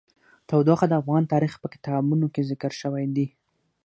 تودوخه 0.47 0.85
د 0.89 0.93
افغان 1.01 1.23
تاریخ 1.33 1.53
په 1.61 1.67
کتابونو 1.73 2.25
کې 2.33 2.47
ذکر 2.49 2.71
شوی 2.81 3.05
دي. 3.15 3.27